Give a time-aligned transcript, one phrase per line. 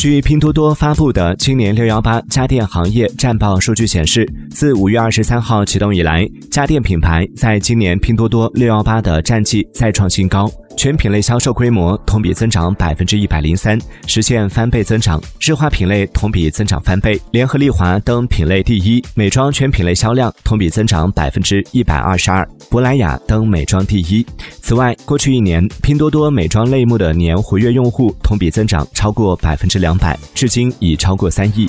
[0.00, 10.50] 据拼多多发布的今年六幺八家电行业战报数据显示，自五月二十三号启动以来，家电品牌在今年拼多多六幺八的战绩再创新高。
[10.80, 15.20] 全品类销售规模同比增长百分之一百零三，实现翻倍增长。
[15.38, 19.04] 日化品类同比增长翻倍，联合利华登品类第一。
[19.14, 24.24] 美妆全品类销量同比增长百分之一百二十二，珀莱雅登美妆第一。
[24.62, 31.68] 此外，过去一年，拼多多美妆类目的年活跃用户同比增长超过百分之两百，至今已超过三亿。